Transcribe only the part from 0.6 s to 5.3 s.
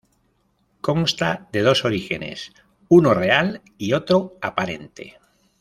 Consta de dos orígenes, uno real y otro aparente.